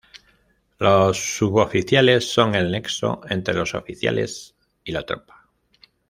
[0.79, 5.47] Los Suboficiales son el nexo entre los oficiales y la tropa.